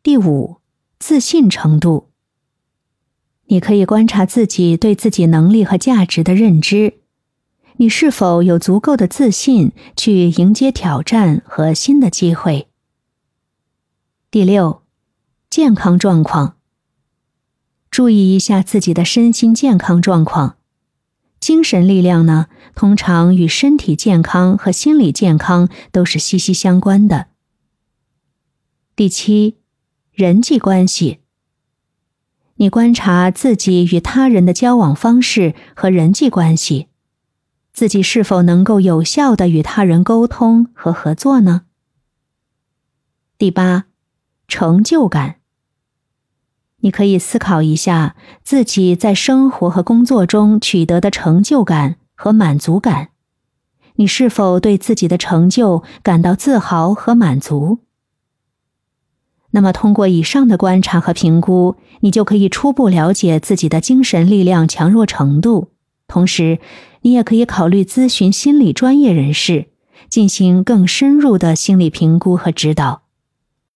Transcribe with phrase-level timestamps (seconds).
[0.00, 0.58] 第五，
[0.98, 2.10] 自信程度。
[3.46, 7.00] 你可以观察自己对自己能力和价值的认知，
[7.78, 12.68] 你是否有足够的自信去迎接挑战和新的机会。
[14.30, 14.82] 第六，
[15.50, 16.56] 健康状况。
[17.90, 20.58] 注意一下自己的身心健康状况。
[21.40, 27.26] 精神力量呢，通常与身体健康和心理健康都是息息相关的。
[28.94, 29.56] 第七。
[30.18, 31.20] 人际关系，
[32.56, 36.88] 你观察自己与他人的交往方式和人际关系，
[37.72, 41.62] 自己是否能够有效的与他人沟通和合作呢？
[43.38, 43.84] 第八，
[44.48, 45.36] 成就感。
[46.78, 53.10] 你可以思考一下自己在生活和工作中取得的成就感和满足感，
[53.94, 57.84] 你是否对自己的成就感到自豪和满足？
[59.50, 65.70] 那么，通过以上的观察和评估，你就可以初步了解自己的精神力量强弱程度。
[66.06, 66.58] 同时，
[67.02, 69.68] 你也可以考虑咨询心理专业人士，
[70.08, 73.07] 进行更深入的心理评估和指导。